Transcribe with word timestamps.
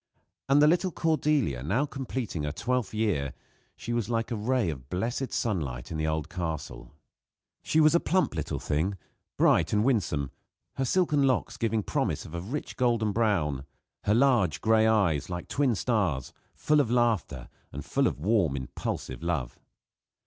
And 0.49 0.63
the 0.63 0.67
little 0.67 0.89
Cordelia, 0.91 1.61
now 1.61 1.85
completing 1.85 2.41
her 2.41 2.51
twelfth 2.51 2.91
year 2.91 3.35
she 3.75 3.93
was 3.93 4.09
like 4.09 4.31
a 4.31 4.35
ray 4.35 4.71
of 4.71 4.89
blessed 4.89 5.31
sunlight 5.31 5.91
in 5.91 5.97
the 5.99 6.07
old 6.07 6.27
castle. 6.27 6.95
She 7.61 7.79
was 7.79 7.93
a 7.93 7.99
plump 7.99 8.33
little 8.33 8.57
thing, 8.57 8.97
bright 9.37 9.71
and 9.73 9.83
winsome, 9.83 10.31
her 10.73 10.85
silken 10.85 11.21
locks 11.27 11.55
giving 11.55 11.83
promise 11.83 12.25
of 12.25 12.33
a 12.33 12.41
rich 12.41 12.77
golden 12.77 13.11
brown; 13.11 13.63
her 14.05 14.15
large 14.15 14.59
gray 14.59 14.87
eyes, 14.87 15.29
like 15.29 15.47
twin 15.47 15.75
stars, 15.75 16.33
full 16.55 16.79
of 16.79 16.89
laughter 16.89 17.47
and 17.71 17.85
full 17.85 18.07
of 18.07 18.19
warm, 18.19 18.55
impulsive 18.57 19.21
love. 19.21 19.59